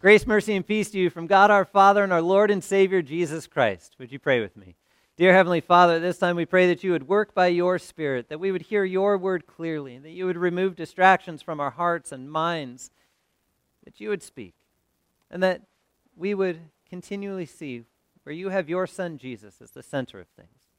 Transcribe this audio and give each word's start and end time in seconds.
Grace, 0.00 0.26
mercy, 0.26 0.56
and 0.56 0.66
peace 0.66 0.90
to 0.90 0.98
you 0.98 1.10
from 1.10 1.26
God 1.26 1.50
our 1.50 1.66
Father 1.66 2.02
and 2.02 2.10
our 2.10 2.22
Lord 2.22 2.50
and 2.50 2.64
Savior 2.64 3.02
Jesus 3.02 3.46
Christ. 3.46 3.96
Would 3.98 4.10
you 4.10 4.18
pray 4.18 4.40
with 4.40 4.56
me? 4.56 4.74
Dear 5.18 5.34
Heavenly 5.34 5.60
Father, 5.60 6.00
this 6.00 6.16
time 6.16 6.36
we 6.36 6.46
pray 6.46 6.66
that 6.68 6.82
you 6.82 6.92
would 6.92 7.06
work 7.06 7.34
by 7.34 7.48
your 7.48 7.78
Spirit, 7.78 8.30
that 8.30 8.40
we 8.40 8.50
would 8.50 8.62
hear 8.62 8.82
your 8.82 9.18
word 9.18 9.46
clearly, 9.46 9.94
and 9.94 10.02
that 10.06 10.12
you 10.12 10.24
would 10.24 10.38
remove 10.38 10.74
distractions 10.74 11.42
from 11.42 11.60
our 11.60 11.72
hearts 11.72 12.12
and 12.12 12.32
minds, 12.32 12.90
that 13.84 14.00
you 14.00 14.08
would 14.08 14.22
speak, 14.22 14.54
and 15.30 15.42
that 15.42 15.64
we 16.16 16.32
would 16.32 16.60
continually 16.88 17.44
see 17.44 17.84
where 18.22 18.34
you 18.34 18.48
have 18.48 18.70
your 18.70 18.86
Son 18.86 19.18
Jesus 19.18 19.60
as 19.60 19.72
the 19.72 19.82
center 19.82 20.18
of 20.18 20.28
things. 20.28 20.70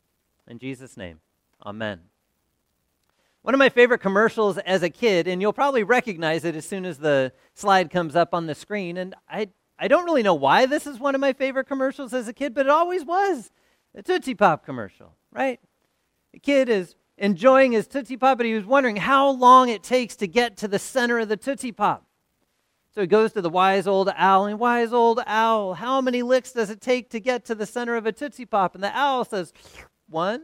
In 0.48 0.58
Jesus' 0.58 0.98
name, 0.98 1.20
amen. 1.64 2.00
One 3.44 3.56
of 3.56 3.60
my 3.60 3.70
favorite 3.70 4.00
commercials 4.00 4.60
as 4.60 4.84
a 4.84 4.90
kid, 4.90 5.28
and 5.28 5.42
you'll 5.42 5.52
probably 5.52 5.84
recognize 5.84 6.46
it 6.46 6.56
as 6.56 6.66
soon 6.66 6.86
as 6.86 7.00
the 7.00 7.34
slide 7.56 7.90
comes 7.90 8.16
up 8.16 8.36
on 8.36 8.46
the 8.46 8.54
screen. 8.54 8.98
And 8.98 9.16
I, 9.28 9.50
I 9.80 9.88
don't 9.88 10.06
really 10.06 10.22
know 10.22 10.36
why 10.36 10.68
this 10.68 10.86
is 10.86 11.00
one 11.00 11.16
of 11.16 11.22
my 11.22 11.34
favorite 11.34 11.66
commercials 11.66 12.14
as 12.14 12.28
a 12.28 12.34
kid, 12.34 12.54
but 12.54 12.68
it 12.68 12.70
always 12.70 13.04
was. 13.04 13.50
The 13.96 14.04
Tootsie 14.04 14.36
Pop 14.36 14.64
commercial, 14.64 15.16
right? 15.32 15.60
The 16.34 16.40
kid 16.40 16.70
is 16.70 16.96
enjoying 17.18 17.72
his 17.72 17.88
Tootsie 17.88 18.16
Pop, 18.16 18.38
but 18.38 18.46
he 18.46 18.54
was 18.54 18.66
wondering 18.66 18.98
how 18.98 19.32
long 19.32 19.70
it 19.70 19.82
takes 19.82 20.16
to 20.18 20.28
get 20.28 20.56
to 20.58 20.68
the 20.68 20.80
center 20.80 21.18
of 21.20 21.28
the 21.28 21.36
Tootsie 21.36 21.72
Pop. 21.72 22.06
So 22.94 23.02
he 23.02 23.08
goes 23.08 23.34
to 23.34 23.42
the 23.42 23.50
wise 23.50 23.88
old 23.88 24.12
owl, 24.16 24.46
and 24.46 24.60
wise 24.60 24.94
old 24.94 25.20
owl, 25.26 25.74
how 25.74 26.00
many 26.00 26.22
licks 26.22 26.52
does 26.52 26.70
it 26.70 26.80
take 26.80 27.10
to 27.10 27.20
get 27.20 27.46
to 27.46 27.56
the 27.56 27.66
center 27.66 27.96
of 27.96 28.06
a 28.06 28.12
Tootsie 28.12 28.46
Pop? 28.46 28.76
And 28.76 28.84
the 28.84 28.96
owl 28.96 29.26
says, 29.26 29.52
one, 30.08 30.44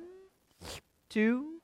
two, 1.10 1.62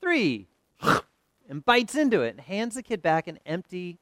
three, 0.00 0.48
and 1.48 1.64
bites 1.64 1.94
into 1.94 2.22
it 2.22 2.30
and 2.30 2.40
hands 2.40 2.74
the 2.74 2.82
kid 2.82 3.02
back 3.02 3.26
an 3.26 3.38
empty 3.46 3.98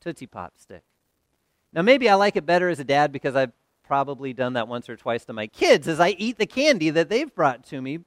Tootsie 0.00 0.26
Pop 0.26 0.54
stick. 0.58 0.82
Now, 1.72 1.82
maybe 1.82 2.08
I 2.08 2.14
like 2.14 2.36
it 2.36 2.44
better 2.44 2.68
as 2.68 2.80
a 2.80 2.84
dad 2.84 3.12
because 3.12 3.34
I've 3.34 3.52
probably 3.86 4.32
done 4.32 4.54
that 4.54 4.68
once 4.68 4.88
or 4.88 4.96
twice 4.96 5.24
to 5.26 5.32
my 5.32 5.46
kids 5.46 5.88
as 5.88 6.00
I 6.00 6.10
eat 6.10 6.38
the 6.38 6.46
candy 6.46 6.90
that 6.90 7.08
they've 7.08 7.34
brought 7.34 7.64
to 7.66 7.80
me. 7.80 8.00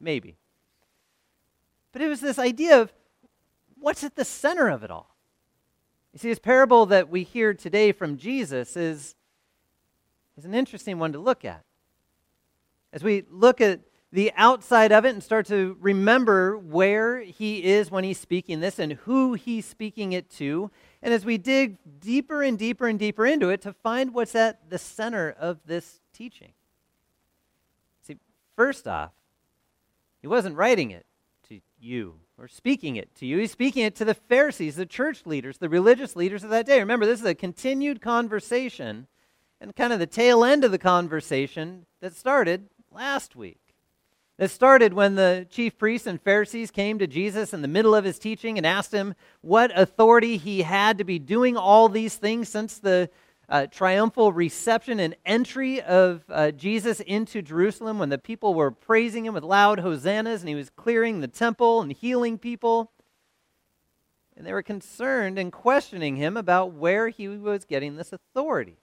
Maybe. 0.00 0.36
But 1.92 2.02
it 2.02 2.08
was 2.08 2.20
this 2.20 2.38
idea 2.38 2.80
of 2.80 2.92
what's 3.78 4.04
at 4.04 4.16
the 4.16 4.24
center 4.24 4.68
of 4.68 4.82
it 4.82 4.90
all. 4.90 5.14
You 6.12 6.18
see, 6.18 6.28
this 6.28 6.38
parable 6.38 6.86
that 6.86 7.08
we 7.08 7.22
hear 7.22 7.54
today 7.54 7.92
from 7.92 8.16
Jesus 8.16 8.76
is, 8.76 9.14
is 10.36 10.44
an 10.44 10.54
interesting 10.54 10.98
one 10.98 11.12
to 11.12 11.18
look 11.18 11.44
at. 11.44 11.64
As 12.92 13.02
we 13.02 13.24
look 13.30 13.60
at 13.60 13.80
the 14.14 14.32
outside 14.36 14.92
of 14.92 15.04
it 15.04 15.12
and 15.12 15.20
start 15.20 15.44
to 15.44 15.76
remember 15.80 16.56
where 16.56 17.20
he 17.20 17.64
is 17.64 17.90
when 17.90 18.04
he's 18.04 18.20
speaking 18.20 18.60
this 18.60 18.78
and 18.78 18.92
who 18.92 19.34
he's 19.34 19.66
speaking 19.66 20.12
it 20.12 20.30
to. 20.30 20.70
And 21.02 21.12
as 21.12 21.24
we 21.24 21.36
dig 21.36 21.78
deeper 21.98 22.40
and 22.40 22.56
deeper 22.56 22.86
and 22.86 22.96
deeper 22.96 23.26
into 23.26 23.48
it, 23.48 23.60
to 23.62 23.72
find 23.72 24.14
what's 24.14 24.36
at 24.36 24.70
the 24.70 24.78
center 24.78 25.34
of 25.36 25.58
this 25.66 25.98
teaching. 26.12 26.52
See, 28.06 28.18
first 28.54 28.86
off, 28.86 29.10
he 30.22 30.28
wasn't 30.28 30.54
writing 30.54 30.92
it 30.92 31.06
to 31.48 31.60
you 31.80 32.20
or 32.38 32.46
speaking 32.46 32.94
it 32.94 33.12
to 33.16 33.26
you. 33.26 33.38
He's 33.38 33.50
speaking 33.50 33.82
it 33.82 33.96
to 33.96 34.04
the 34.04 34.14
Pharisees, 34.14 34.76
the 34.76 34.86
church 34.86 35.26
leaders, 35.26 35.58
the 35.58 35.68
religious 35.68 36.14
leaders 36.14 36.44
of 36.44 36.50
that 36.50 36.66
day. 36.66 36.78
Remember, 36.78 37.04
this 37.04 37.18
is 37.18 37.26
a 37.26 37.34
continued 37.34 38.00
conversation 38.00 39.08
and 39.60 39.74
kind 39.74 39.92
of 39.92 39.98
the 39.98 40.06
tail 40.06 40.44
end 40.44 40.62
of 40.62 40.70
the 40.70 40.78
conversation 40.78 41.86
that 42.00 42.14
started 42.14 42.68
last 42.92 43.34
week. 43.34 43.63
It 44.36 44.48
started 44.48 44.92
when 44.92 45.14
the 45.14 45.46
chief 45.48 45.78
priests 45.78 46.08
and 46.08 46.20
Pharisees 46.20 46.72
came 46.72 46.98
to 46.98 47.06
Jesus 47.06 47.54
in 47.54 47.62
the 47.62 47.68
middle 47.68 47.94
of 47.94 48.04
his 48.04 48.18
teaching 48.18 48.56
and 48.56 48.66
asked 48.66 48.92
him 48.92 49.14
what 49.42 49.70
authority 49.78 50.36
he 50.38 50.62
had 50.62 50.98
to 50.98 51.04
be 51.04 51.20
doing 51.20 51.56
all 51.56 51.88
these 51.88 52.16
things 52.16 52.48
since 52.48 52.78
the 52.78 53.10
uh, 53.48 53.66
triumphal 53.66 54.32
reception 54.32 54.98
and 54.98 55.14
entry 55.24 55.80
of 55.82 56.24
uh, 56.28 56.50
Jesus 56.50 56.98
into 57.00 57.42
Jerusalem 57.42 58.00
when 58.00 58.08
the 58.08 58.18
people 58.18 58.54
were 58.54 58.72
praising 58.72 59.24
him 59.24 59.34
with 59.34 59.44
loud 59.44 59.78
hosannas 59.78 60.40
and 60.40 60.48
he 60.48 60.54
was 60.56 60.70
clearing 60.70 61.20
the 61.20 61.28
temple 61.28 61.80
and 61.80 61.92
healing 61.92 62.36
people. 62.36 62.90
And 64.36 64.44
they 64.44 64.52
were 64.52 64.64
concerned 64.64 65.38
and 65.38 65.52
questioning 65.52 66.16
him 66.16 66.36
about 66.36 66.72
where 66.72 67.08
he 67.08 67.28
was 67.28 67.64
getting 67.64 67.94
this 67.94 68.12
authority. 68.12 68.78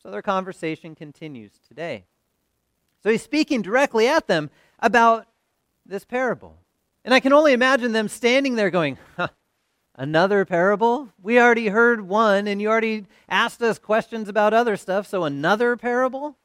So 0.00 0.10
their 0.12 0.22
conversation 0.22 0.94
continues 0.94 1.58
today. 1.66 2.04
So 3.08 3.12
he's 3.12 3.22
speaking 3.22 3.62
directly 3.62 4.06
at 4.06 4.26
them 4.26 4.50
about 4.80 5.26
this 5.86 6.04
parable. 6.04 6.58
And 7.06 7.14
I 7.14 7.20
can 7.20 7.32
only 7.32 7.54
imagine 7.54 7.92
them 7.92 8.06
standing 8.06 8.54
there 8.54 8.68
going, 8.68 8.98
huh, 9.16 9.28
Another 9.94 10.44
parable? 10.44 11.08
We 11.22 11.40
already 11.40 11.68
heard 11.68 12.02
one, 12.02 12.46
and 12.46 12.60
you 12.60 12.68
already 12.68 13.06
asked 13.26 13.62
us 13.62 13.78
questions 13.78 14.28
about 14.28 14.52
other 14.52 14.76
stuff, 14.76 15.06
so 15.06 15.24
another 15.24 15.74
parable? 15.74 16.36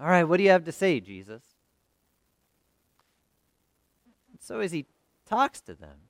All 0.00 0.08
right, 0.08 0.24
what 0.24 0.38
do 0.38 0.42
you 0.42 0.50
have 0.50 0.64
to 0.64 0.72
say, 0.72 0.98
Jesus? 0.98 1.42
So 4.40 4.58
as 4.58 4.72
he 4.72 4.86
talks 5.28 5.60
to 5.60 5.76
them, 5.76 6.08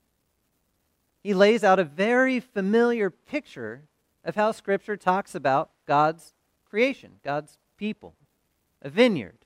he 1.23 1.35
lays 1.35 1.63
out 1.63 1.79
a 1.79 1.85
very 1.85 2.41
familiar 2.41 3.11
picture 3.11 3.83
of 4.25 4.35
how 4.35 4.53
Scripture 4.53 4.97
talks 4.97 5.35
about 5.35 5.73
God's 5.87 6.33
creation, 6.71 7.17
God's 7.23 7.59
people, 7.77 8.15
a 8.81 8.89
vineyard 8.89 9.40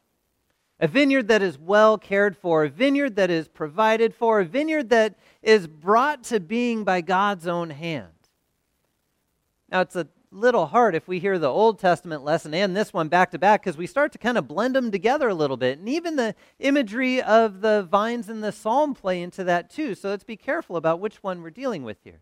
a 0.84 0.87
vineyard 0.87 1.28
that 1.28 1.41
is 1.41 1.59
well 1.59 1.97
cared 1.97 2.37
for, 2.37 2.65
a 2.65 2.69
vineyard 2.69 3.17
that 3.17 3.31
is 3.31 3.49
provided 3.49 4.15
for, 4.15 4.41
a 4.41 4.45
vineyard 4.45 4.91
that 4.91 5.15
is 5.41 5.67
brought 5.67 6.22
to 6.25 6.39
being 6.39 6.84
by 6.84 7.00
God's 7.00 7.47
own 7.47 7.71
hand. 7.71 8.12
Now, 9.71 9.81
it's 9.81 9.97
a 9.97 10.06
little 10.31 10.67
hard 10.67 10.95
if 10.95 11.09
we 11.09 11.21
hear 11.21 11.39
the 11.39 11.49
Old 11.49 11.78
Testament 11.78 12.22
lesson 12.22 12.53
and 12.53 12.77
this 12.77 12.93
one 12.93 13.09
back 13.09 13.31
to 13.31 13.39
back 13.39 13.62
because 13.62 13.78
we 13.78 13.87
start 13.87 14.12
to 14.12 14.19
kind 14.19 14.37
of 14.37 14.47
blend 14.47 14.77
them 14.77 14.91
together 14.91 15.31
a 15.31 15.34
little 15.34 15.56
bit. 15.56 15.78
And 15.78 15.89
even 15.89 16.17
the 16.17 16.34
imagery 16.59 17.22
of 17.22 17.62
the 17.62 17.89
vines 17.91 18.28
in 18.28 18.43
the 18.43 18.53
psalm 18.53 18.93
play 18.93 19.22
into 19.22 19.43
that 19.45 19.71
too. 19.71 19.95
So 19.95 20.11
let's 20.11 20.22
be 20.22 20.37
careful 20.37 20.77
about 20.77 21.01
which 21.01 21.22
one 21.22 21.41
we're 21.41 21.49
dealing 21.49 21.84
with 21.84 21.97
here. 22.05 22.21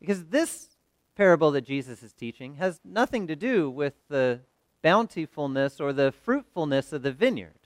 Because 0.00 0.24
this 0.24 0.78
parable 1.14 1.50
that 1.50 1.66
Jesus 1.66 2.02
is 2.02 2.14
teaching 2.14 2.54
has 2.54 2.80
nothing 2.82 3.26
to 3.26 3.36
do 3.36 3.68
with 3.68 3.92
the 4.08 4.40
bountifulness 4.82 5.80
or 5.80 5.92
the 5.92 6.12
fruitfulness 6.12 6.92
of 6.92 7.02
the 7.02 7.12
vineyard. 7.12 7.58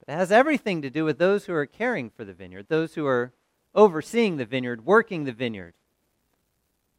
But 0.00 0.14
it 0.14 0.16
has 0.16 0.32
everything 0.32 0.82
to 0.82 0.90
do 0.90 1.04
with 1.04 1.18
those 1.18 1.44
who 1.44 1.54
are 1.54 1.66
caring 1.66 2.10
for 2.10 2.24
the 2.24 2.32
vineyard, 2.32 2.66
those 2.68 2.94
who 2.94 3.06
are 3.06 3.32
overseeing 3.74 4.36
the 4.36 4.44
vineyard, 4.44 4.84
working 4.84 5.24
the 5.24 5.32
vineyard, 5.32 5.74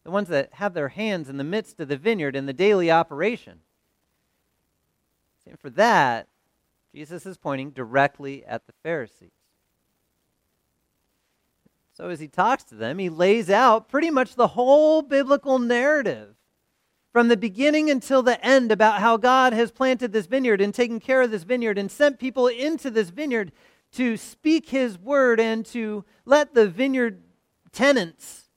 the 0.03 0.11
ones 0.11 0.29
that 0.29 0.53
have 0.53 0.73
their 0.73 0.89
hands 0.89 1.27
in 1.29 1.37
the 1.37 1.43
midst 1.43 1.79
of 1.79 1.87
the 1.87 1.97
vineyard 1.97 2.35
in 2.35 2.45
the 2.45 2.53
daily 2.53 2.89
operation. 2.89 3.59
And 5.49 5.59
for 5.59 5.69
that, 5.71 6.27
Jesus 6.93 7.25
is 7.25 7.37
pointing 7.37 7.71
directly 7.71 8.45
at 8.45 8.67
the 8.67 8.73
Pharisees. 8.83 9.31
So 11.93 12.09
as 12.09 12.19
he 12.19 12.27
talks 12.27 12.63
to 12.65 12.75
them, 12.75 12.97
he 12.99 13.09
lays 13.09 13.49
out 13.49 13.89
pretty 13.89 14.09
much 14.09 14.35
the 14.35 14.49
whole 14.49 15.01
biblical 15.01 15.59
narrative 15.59 16.35
from 17.11 17.27
the 17.27 17.37
beginning 17.37 17.89
until 17.89 18.21
the 18.21 18.43
end 18.45 18.71
about 18.71 18.99
how 18.99 19.17
God 19.17 19.53
has 19.53 19.71
planted 19.71 20.11
this 20.11 20.27
vineyard 20.27 20.61
and 20.61 20.73
taken 20.73 20.99
care 20.99 21.21
of 21.21 21.31
this 21.31 21.43
vineyard 21.43 21.77
and 21.77 21.89
sent 21.89 22.19
people 22.19 22.47
into 22.47 22.91
this 22.91 23.09
vineyard 23.09 23.51
to 23.93 24.15
speak 24.17 24.69
his 24.69 24.97
word 24.99 25.39
and 25.39 25.65
to 25.65 26.05
let 26.25 26.53
the 26.53 26.67
vineyard 26.67 27.23
tenants 27.71 28.49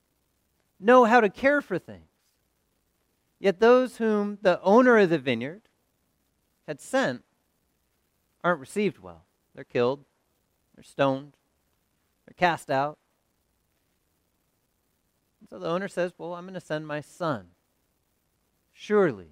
know 0.78 1.04
how 1.04 1.20
to 1.20 1.30
care 1.30 1.62
for 1.62 1.78
things. 1.78 2.08
Yet 3.38 3.58
those 3.58 3.96
whom 3.96 4.38
the 4.42 4.60
owner 4.62 4.98
of 4.98 5.10
the 5.10 5.18
vineyard 5.18 5.62
had 6.68 6.80
sent 6.80 7.24
aren't 8.44 8.60
received 8.60 8.98
well. 8.98 9.24
They're 9.54 9.64
killed, 9.64 10.04
they're 10.74 10.84
stoned, 10.84 11.36
they're 12.26 12.34
cast 12.36 12.70
out. 12.70 12.98
so 15.48 15.58
the 15.58 15.66
owner 15.66 15.88
says, 15.88 16.12
Well, 16.18 16.34
I'm 16.34 16.44
going 16.44 16.54
to 16.54 16.60
send 16.60 16.86
my 16.86 17.00
son 17.00 17.48
Surely 18.72 19.28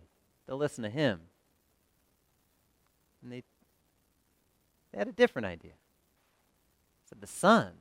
they'll 0.46 0.56
listen 0.56 0.84
to 0.84 0.90
him. 0.90 1.20
And 3.22 3.32
they, 3.32 3.42
they 4.92 4.98
had 4.98 5.08
a 5.08 5.12
different 5.12 5.46
idea. 5.46 5.72
said 7.08 7.20
the 7.20 7.26
son. 7.26 7.72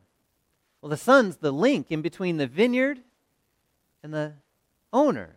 Well, 0.81 0.89
the 0.89 0.97
son's 0.97 1.37
the 1.37 1.51
link 1.51 1.91
in 1.91 2.01
between 2.01 2.37
the 2.37 2.47
vineyard 2.47 2.99
and 4.01 4.13
the 4.13 4.33
owner. 4.93 5.35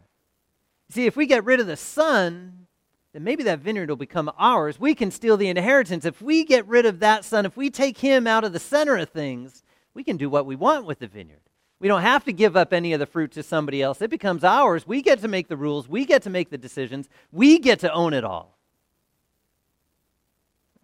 See, 0.88 1.06
if 1.06 1.16
we 1.16 1.26
get 1.26 1.44
rid 1.44 1.60
of 1.60 1.66
the 1.66 1.76
son, 1.76 2.66
then 3.12 3.24
maybe 3.24 3.42
that 3.44 3.58
vineyard 3.58 3.88
will 3.88 3.96
become 3.96 4.30
ours. 4.38 4.78
We 4.78 4.94
can 4.94 5.10
steal 5.10 5.36
the 5.36 5.48
inheritance. 5.48 6.04
If 6.04 6.22
we 6.22 6.44
get 6.44 6.66
rid 6.66 6.86
of 6.86 7.00
that 7.00 7.24
son, 7.24 7.44
if 7.44 7.56
we 7.56 7.70
take 7.70 7.98
him 7.98 8.26
out 8.26 8.44
of 8.44 8.52
the 8.52 8.58
center 8.58 8.96
of 8.96 9.10
things, 9.10 9.62
we 9.94 10.04
can 10.04 10.16
do 10.16 10.30
what 10.30 10.46
we 10.46 10.56
want 10.56 10.86
with 10.86 10.98
the 10.98 11.06
vineyard. 11.06 11.40
We 11.82 11.88
don't 11.88 12.02
have 12.02 12.22
to 12.26 12.32
give 12.32 12.56
up 12.56 12.72
any 12.72 12.92
of 12.92 13.00
the 13.00 13.06
fruit 13.06 13.32
to 13.32 13.42
somebody 13.42 13.82
else. 13.82 14.00
It 14.00 14.08
becomes 14.08 14.44
ours. 14.44 14.86
We 14.86 15.02
get 15.02 15.18
to 15.22 15.26
make 15.26 15.48
the 15.48 15.56
rules. 15.56 15.88
We 15.88 16.04
get 16.04 16.22
to 16.22 16.30
make 16.30 16.48
the 16.48 16.56
decisions. 16.56 17.08
We 17.32 17.58
get 17.58 17.80
to 17.80 17.92
own 17.92 18.14
it 18.14 18.22
all. 18.22 18.56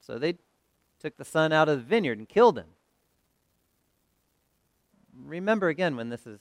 So 0.01 0.19
they 0.19 0.39
took 1.01 1.17
the 1.17 1.25
son 1.25 1.53
out 1.53 1.69
of 1.69 1.79
the 1.79 1.85
vineyard 1.85 2.19
and 2.19 2.29
killed 2.29 2.59
him. 2.59 2.67
Remember 5.25 5.69
again 5.69 5.95
when 5.95 6.09
this 6.09 6.27
is 6.27 6.41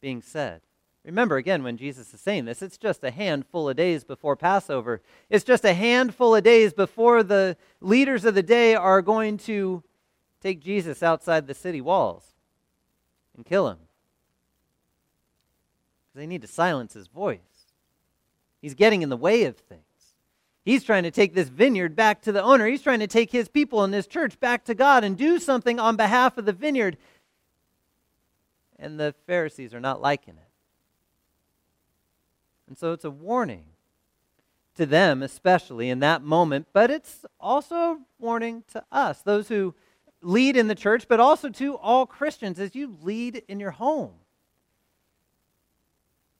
being 0.00 0.22
said. 0.22 0.62
Remember, 1.04 1.36
again, 1.36 1.62
when 1.62 1.76
Jesus 1.76 2.12
is 2.12 2.20
saying 2.20 2.46
this, 2.46 2.62
it's 2.62 2.78
just 2.78 3.04
a 3.04 3.12
handful 3.12 3.68
of 3.68 3.76
days 3.76 4.02
before 4.02 4.34
Passover. 4.34 5.02
It's 5.30 5.44
just 5.44 5.64
a 5.64 5.74
handful 5.74 6.34
of 6.34 6.42
days 6.42 6.72
before 6.72 7.22
the 7.22 7.56
leaders 7.80 8.24
of 8.24 8.34
the 8.34 8.42
day 8.42 8.74
are 8.74 9.02
going 9.02 9.38
to 9.38 9.84
take 10.40 10.60
Jesus 10.60 11.00
outside 11.00 11.46
the 11.46 11.54
city 11.54 11.80
walls 11.80 12.31
and 13.36 13.44
kill 13.46 13.68
him. 13.68 13.78
Because 16.06 16.20
they 16.20 16.26
need 16.26 16.42
to 16.42 16.48
silence 16.48 16.94
his 16.94 17.06
voice. 17.06 17.38
He's 18.60 18.74
getting 18.74 19.02
in 19.02 19.08
the 19.08 19.16
way 19.16 19.44
of 19.44 19.56
things. 19.56 19.82
He's 20.64 20.84
trying 20.84 21.02
to 21.02 21.10
take 21.10 21.34
this 21.34 21.48
vineyard 21.48 21.96
back 21.96 22.22
to 22.22 22.32
the 22.32 22.42
owner. 22.42 22.66
He's 22.66 22.82
trying 22.82 23.00
to 23.00 23.08
take 23.08 23.32
his 23.32 23.48
people 23.48 23.82
and 23.82 23.92
his 23.92 24.06
church 24.06 24.38
back 24.38 24.64
to 24.66 24.74
God 24.74 25.02
and 25.02 25.16
do 25.16 25.40
something 25.40 25.80
on 25.80 25.96
behalf 25.96 26.38
of 26.38 26.44
the 26.44 26.52
vineyard. 26.52 26.96
And 28.78 28.98
the 28.98 29.14
Pharisees 29.26 29.74
are 29.74 29.80
not 29.80 30.00
liking 30.00 30.34
it. 30.34 30.48
And 32.68 32.78
so 32.78 32.92
it's 32.92 33.04
a 33.04 33.10
warning 33.10 33.64
to 34.76 34.86
them, 34.86 35.22
especially 35.22 35.90
in 35.90 35.98
that 35.98 36.22
moment, 36.22 36.68
but 36.72 36.90
it's 36.90 37.26
also 37.40 37.74
a 37.76 37.98
warning 38.18 38.64
to 38.72 38.84
us, 38.90 39.20
those 39.20 39.48
who 39.48 39.74
lead 40.22 40.56
in 40.56 40.68
the 40.68 40.74
church, 40.74 41.06
but 41.08 41.20
also 41.20 41.48
to 41.50 41.76
all 41.76 42.06
Christians 42.06 42.58
as 42.58 42.74
you 42.74 42.96
lead 43.02 43.42
in 43.48 43.60
your 43.60 43.72
home. 43.72 44.12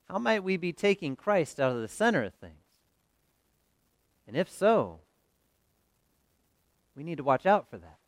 How 0.09 0.19
might 0.19 0.45
we 0.45 0.57
be 0.57 0.73
taking 0.73 1.17
Christ 1.17 1.59
out 1.59 1.75
of 1.75 1.81
the 1.81 1.89
center 1.89 2.23
of 2.23 2.35
things? 2.35 2.55
And 4.27 4.37
if 4.37 4.51
so, 4.51 5.01
we 6.97 7.03
need 7.03 7.17
to 7.17 7.25
watch 7.25 7.47
out 7.47 7.69
for 7.71 7.79
that. 7.79 7.99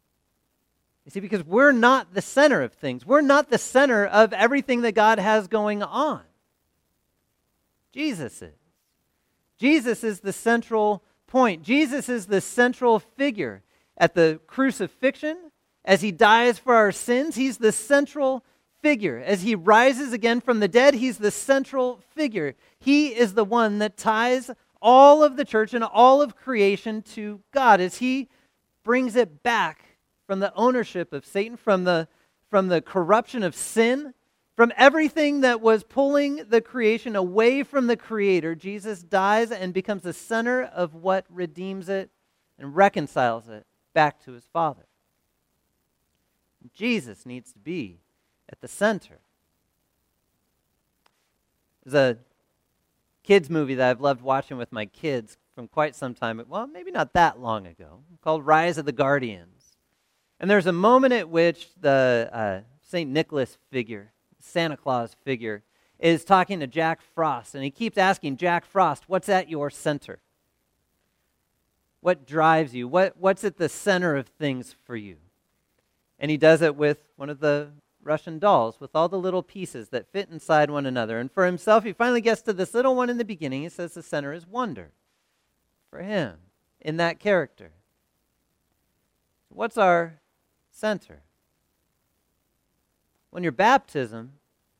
You 1.05 1.11
see, 1.11 1.21
because 1.21 1.45
we're 1.45 1.73
not 1.73 2.15
the 2.15 2.23
center 2.23 2.63
of 2.63 2.73
things, 2.73 3.05
we're 3.05 3.21
not 3.21 3.51
the 3.51 3.59
center 3.59 4.07
of 4.07 4.33
everything 4.33 4.83
that 4.83 4.95
God 4.95 5.19
has 5.19 5.49
going 5.49 5.83
on. 5.83 6.23
Jesus 7.93 8.41
is. 8.43 8.55
Jesus 9.59 10.03
is 10.03 10.21
the 10.21 10.33
central 10.33 11.03
point. 11.27 11.63
Jesus 11.63 12.09
is 12.09 12.27
the 12.27 12.41
central 12.41 12.99
figure. 12.99 13.63
At 13.97 14.15
the 14.15 14.41
crucifixion, 14.47 15.53
as 15.85 16.01
he 16.01 16.13
dies 16.13 16.59
for 16.59 16.75
our 16.75 16.93
sins, 16.93 17.35
he's 17.35 17.59
the 17.59 17.73
central 17.73 18.45
figure. 18.83 19.23
As 19.25 19.43
he 19.43 19.55
rises 19.55 20.13
again 20.13 20.41
from 20.41 20.61
the 20.61 20.69
dead, 20.69 20.95
he's 20.95 21.19
the 21.19 21.31
central 21.31 22.01
figure. 22.15 22.55
He 22.79 23.09
is 23.09 23.35
the 23.35 23.45
one 23.45 23.79
that 23.79 23.97
ties 23.97 24.51
all 24.81 25.23
of 25.23 25.37
the 25.37 25.45
church 25.45 25.75
and 25.75 25.85
all 25.85 26.21
of 26.21 26.37
creation 26.37 27.03
to 27.03 27.41
God 27.53 27.81
as 27.81 27.97
he 27.97 28.29
brings 28.83 29.17
it 29.17 29.43
back 29.43 29.85
from 30.27 30.41
the 30.41 30.55
ownership 30.55 31.13
of 31.13 31.25
Satan, 31.25 31.57
from 31.57 31.85
the, 31.85 32.09
from 32.51 32.69
the 32.69 32.83
corruption 32.83 33.43
of 33.43 33.55
sin, 33.55 34.15
from 34.57 34.73
everything 34.77 35.41
that 35.41 35.61
was 35.61 35.83
pulling 35.83 36.45
the 36.49 36.61
creation 36.61 37.17
away 37.17 37.63
from 37.65 37.89
the 37.89 37.97
Creator, 37.97 38.55
Jesus 38.55 39.03
dies 39.03 39.51
and 39.51 39.75
becomes 39.75 40.03
the 40.03 40.13
center 40.13 40.63
of 40.63 40.95
what 40.95 41.25
redeems 41.29 41.89
it 41.89 42.11
and 42.59 42.77
reconciles 42.77 43.49
it 43.49 43.67
back 43.95 44.23
to 44.25 44.33
his 44.33 44.45
Father. 44.53 44.85
Jesus 46.73 47.27
needs 47.27 47.53
to 47.53 47.59
be 47.59 48.01
at 48.49 48.61
the 48.61 48.69
center. 48.69 49.19
There's 51.85 51.95
a 51.95 52.19
kids' 53.23 53.51
movie 53.51 53.75
that 53.75 53.91
I've 53.91 54.01
loved 54.01 54.23
watching 54.23 54.57
with 54.57 54.73
my 54.73 54.87
kids 54.87 55.37
from 55.55 55.69
quite 55.69 55.95
some 55.95 56.15
time, 56.15 56.43
well, 56.49 56.67
maybe 56.67 56.91
not 56.91 57.13
that 57.13 57.41
long 57.41 57.67
ago, 57.67 58.01
called 58.23 58.47
Rise 58.47 58.79
of 58.79 58.87
the 58.87 58.93
Guardians. 58.93 59.77
And 60.41 60.51
there's 60.51 60.67
a 60.67 60.73
moment 60.73 61.13
at 61.13 61.29
which 61.29 61.69
the 61.81 62.29
uh, 62.33 62.61
St. 62.83 63.09
Nicholas 63.09 63.57
figure 63.71 64.13
Santa 64.45 64.77
Claus 64.77 65.17
figure, 65.25 65.63
is 65.99 66.25
talking 66.25 66.61
to 66.61 66.67
Jack 66.67 67.01
Frost, 67.15 67.55
and 67.55 67.65
he 67.65 67.71
keeps 67.71 67.97
asking 67.97 68.37
Jack 68.37 68.65
Frost, 68.65 69.05
What's 69.09 69.29
at 69.29 69.49
your 69.49 69.71
center? 69.71 70.21
What 72.01 72.27
drives 72.27 72.75
you? 72.75 72.87
What, 72.87 73.17
what's 73.19 73.45
at 73.45 73.57
the 73.57 73.69
center 73.69 74.15
of 74.15 74.29
things 74.29 74.75
for 74.85 74.97
you? 74.97 75.17
And 76.25 76.31
he 76.31 76.39
does 76.39 76.63
it 76.63 76.75
with 76.75 77.01
one 77.17 77.29
of 77.29 77.41
the 77.41 77.69
Russian 78.03 78.39
dolls, 78.39 78.81
with 78.81 78.97
all 78.97 79.11
the 79.11 79.19
little 79.19 79.43
pieces 79.43 79.91
that 79.91 80.11
fit 80.11 80.31
inside 80.31 80.71
one 80.71 80.87
another. 80.87 81.19
And 81.19 81.31
for 81.31 81.45
himself, 81.45 81.85
he 81.85 81.93
finally 81.93 82.23
gets 82.23 82.41
to 82.41 82.55
this 82.55 82.73
little 82.73 82.97
one 82.97 83.11
in 83.11 83.19
the 83.19 83.27
beginning. 83.27 83.61
He 83.61 83.69
says 83.69 83.93
the 83.93 84.03
center 84.03 84.33
is 84.33 84.47
wonder 84.47 84.93
for 85.91 85.99
him 85.99 86.37
in 86.81 86.97
that 86.97 87.19
character. 87.19 87.73
What's 89.51 89.77
our 89.77 90.15
center? 90.71 91.25
When 93.29 93.43
your 93.43 93.53
baptism, 93.53 94.33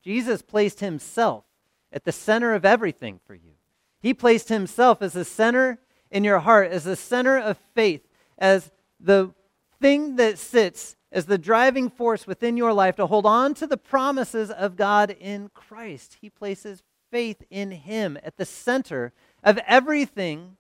Jesus 0.03 0.41
placed 0.41 0.81
himself 0.81 1.45
at 1.93 2.05
the 2.05 2.11
center 2.13 2.55
of 2.55 2.65
everything 2.65 3.21
for 3.27 3.35
you. 3.35 3.53
He 4.01 4.15
placed 4.15 4.49
himself 4.49 5.03
as 5.03 5.13
the 5.13 5.27
center 5.27 5.79
in 6.11 6.25
your 6.25 6.39
heart, 6.39 6.71
as 6.71 6.85
the 6.85 6.97
center 6.97 7.37
of 7.37 7.59
faith, 7.75 8.09
as 8.39 8.71
the 8.99 9.35
thing 9.79 10.17
that 10.17 10.39
sits 10.39 10.97
as 11.15 11.27
the 11.27 11.39
driving 11.39 11.89
force 11.89 12.27
within 12.27 12.57
your 12.57 12.73
life 12.73 12.97
to 12.97 13.07
hold 13.07 13.25
on 13.25 13.55
to 13.55 13.69
the 13.69 13.77
promises 13.77 14.51
of 14.51 14.75
God 14.75 15.11
in 15.13 15.49
Christ. 15.55 16.19
He 16.21 16.29
places 16.29 16.83
faith 17.09 17.45
in 17.51 17.71
Him 17.71 18.19
at 18.25 18.37
the 18.37 18.45
center 18.45 19.13
of 19.45 19.59
everything 19.65 20.57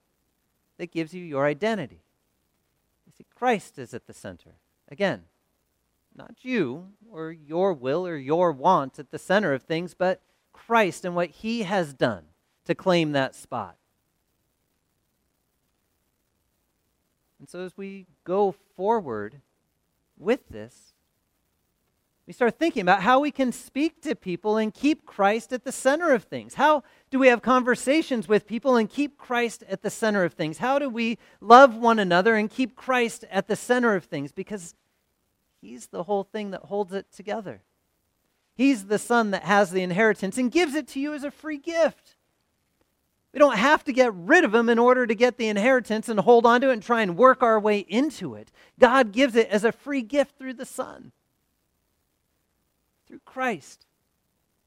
that 0.78 0.92
gives 0.92 1.12
you 1.12 1.24
your 1.24 1.44
identity. 1.44 2.04
You 3.04 3.12
see, 3.18 3.26
Christ 3.34 3.80
is 3.80 3.92
at 3.92 4.06
the 4.06 4.14
center. 4.14 4.54
Again, 4.88 5.24
not 6.14 6.36
you 6.42 6.86
or 7.10 7.32
your 7.32 7.72
will 7.72 8.06
or 8.06 8.16
your 8.16 8.52
want 8.52 9.00
at 9.00 9.10
the 9.10 9.18
center 9.18 9.52
of 9.52 9.64
things, 9.64 9.92
but 9.92 10.22
Christ 10.52 11.04
and 11.04 11.16
what 11.16 11.30
he 11.30 11.64
has 11.64 11.92
done 11.92 12.26
to 12.66 12.76
claim 12.76 13.10
that 13.10 13.34
spot. 13.34 13.76
And 17.40 17.48
so 17.48 17.58
as 17.58 17.76
we 17.76 18.06
go 18.22 18.54
forward 18.76 19.40
with 20.18 20.48
this, 20.48 20.92
we 22.26 22.32
start 22.32 22.58
thinking 22.58 22.80
about 22.80 23.02
how 23.02 23.20
we 23.20 23.30
can 23.30 23.52
speak 23.52 24.00
to 24.02 24.14
people 24.14 24.56
and 24.56 24.72
keep 24.72 25.04
Christ 25.04 25.52
at 25.52 25.64
the 25.64 25.72
center 25.72 26.12
of 26.12 26.24
things. 26.24 26.54
How 26.54 26.82
do 27.10 27.18
we 27.18 27.28
have 27.28 27.42
conversations 27.42 28.26
with 28.26 28.46
people 28.46 28.76
and 28.76 28.88
keep 28.88 29.18
Christ 29.18 29.62
at 29.68 29.82
the 29.82 29.90
center 29.90 30.24
of 30.24 30.32
things? 30.32 30.58
How 30.58 30.78
do 30.78 30.88
we 30.88 31.18
love 31.42 31.76
one 31.76 31.98
another 31.98 32.34
and 32.36 32.50
keep 32.50 32.76
Christ 32.76 33.26
at 33.30 33.46
the 33.46 33.56
center 33.56 33.94
of 33.94 34.04
things? 34.04 34.32
Because 34.32 34.74
He's 35.60 35.86
the 35.86 36.02
whole 36.02 36.24
thing 36.24 36.50
that 36.50 36.62
holds 36.62 36.92
it 36.92 37.10
together. 37.10 37.62
He's 38.54 38.86
the 38.86 38.98
son 38.98 39.30
that 39.30 39.42
has 39.44 39.70
the 39.70 39.82
inheritance 39.82 40.38
and 40.38 40.52
gives 40.52 40.74
it 40.74 40.86
to 40.88 41.00
you 41.00 41.14
as 41.14 41.24
a 41.24 41.30
free 41.30 41.56
gift. 41.56 42.16
We 43.34 43.40
don't 43.40 43.56
have 43.56 43.82
to 43.84 43.92
get 43.92 44.14
rid 44.14 44.44
of 44.44 44.52
them 44.52 44.68
in 44.68 44.78
order 44.78 45.08
to 45.08 45.14
get 45.14 45.38
the 45.38 45.48
inheritance 45.48 46.08
and 46.08 46.20
hold 46.20 46.46
on 46.46 46.60
to 46.60 46.70
it 46.70 46.74
and 46.74 46.82
try 46.82 47.02
and 47.02 47.16
work 47.16 47.42
our 47.42 47.58
way 47.58 47.80
into 47.80 48.36
it. 48.36 48.52
God 48.78 49.10
gives 49.10 49.34
it 49.34 49.48
as 49.48 49.64
a 49.64 49.72
free 49.72 50.02
gift 50.02 50.38
through 50.38 50.54
the 50.54 50.64
Son, 50.64 51.10
through 53.08 53.18
Christ, 53.24 53.86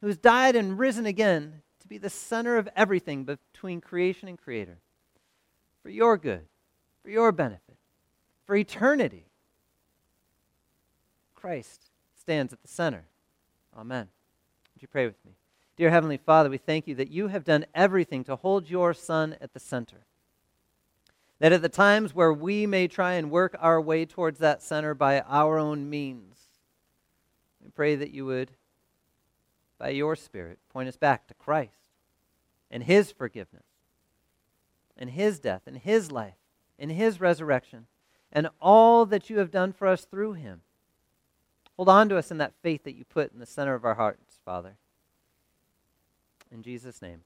who 0.01 0.07
has 0.07 0.17
died 0.17 0.57
and 0.57 0.77
risen 0.77 1.05
again 1.05 1.61
to 1.79 1.87
be 1.87 1.97
the 1.97 2.09
center 2.09 2.57
of 2.57 2.67
everything 2.75 3.23
between 3.23 3.79
creation 3.79 4.27
and 4.27 4.37
creator, 4.37 4.79
for 5.81 5.89
your 5.89 6.17
good, 6.17 6.45
for 7.01 7.09
your 7.09 7.31
benefit, 7.31 7.77
for 8.45 8.53
eternity. 8.53 9.27
Christ 11.35 11.89
stands 12.19 12.51
at 12.51 12.61
the 12.61 12.67
center. 12.67 13.05
Amen. 13.77 14.09
Would 14.75 14.81
you 14.81 14.89
pray 14.89 15.05
with 15.05 15.23
me? 15.25 15.31
Dear 15.77 15.91
Heavenly 15.91 16.17
Father, 16.17 16.49
we 16.49 16.57
thank 16.57 16.87
you 16.87 16.95
that 16.95 17.11
you 17.11 17.27
have 17.27 17.43
done 17.43 17.67
everything 17.75 18.23
to 18.23 18.35
hold 18.35 18.67
your 18.67 18.95
Son 18.95 19.37
at 19.39 19.53
the 19.53 19.59
center. 19.59 20.07
That 21.37 21.53
at 21.53 21.61
the 21.61 21.69
times 21.69 22.15
where 22.15 22.33
we 22.33 22.65
may 22.65 22.87
try 22.87 23.13
and 23.13 23.29
work 23.29 23.55
our 23.59 23.79
way 23.79 24.03
towards 24.03 24.39
that 24.39 24.63
center 24.63 24.95
by 24.95 25.21
our 25.21 25.59
own 25.59 25.87
means, 25.87 26.35
we 27.63 27.69
pray 27.69 27.95
that 27.95 28.09
you 28.09 28.25
would, 28.25 28.53
by 29.77 29.89
your 29.89 30.15
Spirit, 30.15 30.57
point 30.73 30.89
us 30.89 30.97
back 30.97 31.27
to 31.27 31.35
Christ 31.35 31.91
and 32.71 32.81
his 32.81 33.11
forgiveness 33.11 33.65
and 34.97 35.11
his 35.11 35.39
death 35.39 35.61
and 35.67 35.77
his 35.77 36.11
life 36.11 36.39
and 36.79 36.91
his 36.91 37.21
resurrection 37.21 37.85
and 38.31 38.49
all 38.59 39.05
that 39.05 39.29
you 39.29 39.37
have 39.37 39.51
done 39.51 39.73
for 39.73 39.87
us 39.87 40.05
through 40.05 40.33
him. 40.33 40.61
Hold 41.75 41.89
on 41.89 42.09
to 42.09 42.17
us 42.17 42.31
in 42.31 42.39
that 42.39 42.55
faith 42.63 42.83
that 42.83 42.95
you 42.95 43.05
put 43.05 43.31
in 43.31 43.37
the 43.37 43.45
center 43.45 43.75
of 43.75 43.85
our 43.85 43.93
hearts, 43.93 44.39
Father. 44.43 44.77
In 46.51 46.63
Jesus' 46.63 47.01
name. 47.01 47.21